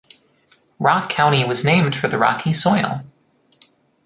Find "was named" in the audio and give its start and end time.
1.45-1.95